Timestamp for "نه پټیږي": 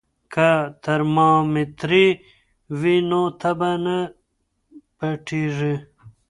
3.83-5.75